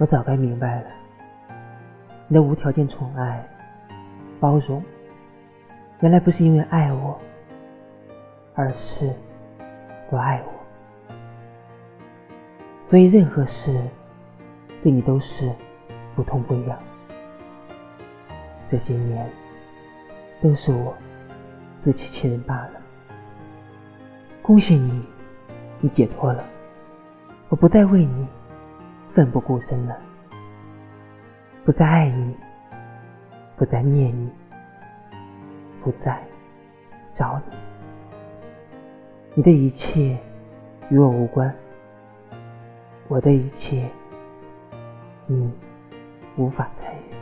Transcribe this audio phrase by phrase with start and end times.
[0.00, 0.86] 我早该明白了，
[2.26, 3.46] 你的无条件宠爱、
[4.40, 4.82] 包容，
[6.00, 7.20] 原来不是因为爱我，
[8.54, 9.14] 而是
[10.08, 11.14] 不爱我。
[12.88, 13.78] 所以任何事
[14.82, 15.54] 对你都是
[16.16, 16.78] 不痛不痒。
[18.70, 19.28] 这些年
[20.40, 20.96] 都是我
[21.84, 22.70] 自欺欺人罢了。
[24.40, 25.04] 恭喜你，
[25.78, 26.42] 你解脱了，
[27.50, 28.26] 我不再为你。
[29.20, 29.94] 奋不顾身了，
[31.62, 32.34] 不再爱你，
[33.54, 34.30] 不再念你，
[35.84, 36.18] 不再
[37.12, 37.54] 找你。
[39.34, 40.16] 你的一切
[40.88, 41.54] 与我无关，
[43.08, 43.90] 我的一切
[45.26, 45.52] 你
[46.38, 47.19] 无法参与。